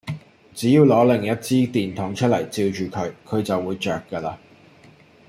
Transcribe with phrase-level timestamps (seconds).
[0.55, 4.35] 只要攞另外一支電筒出嚟，照住佢，佢就會著架喇